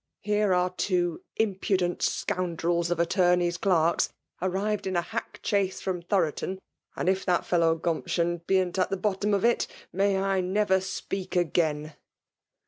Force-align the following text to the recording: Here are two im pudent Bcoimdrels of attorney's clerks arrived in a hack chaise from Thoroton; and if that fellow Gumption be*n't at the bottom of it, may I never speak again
Here 0.21 0.51
are 0.51 0.71
two 0.71 1.21
im 1.35 1.53
pudent 1.53 1.99
Bcoimdrels 1.99 2.89
of 2.89 2.99
attorney's 2.99 3.57
clerks 3.57 4.09
arrived 4.41 4.87
in 4.87 4.95
a 4.95 5.03
hack 5.03 5.39
chaise 5.43 5.79
from 5.79 6.01
Thoroton; 6.01 6.57
and 6.95 7.07
if 7.07 7.23
that 7.23 7.45
fellow 7.45 7.75
Gumption 7.75 8.41
be*n't 8.47 8.79
at 8.79 8.89
the 8.89 8.97
bottom 8.97 9.31
of 9.35 9.45
it, 9.45 9.67
may 9.93 10.17
I 10.17 10.41
never 10.41 10.81
speak 10.81 11.35
again 11.35 11.93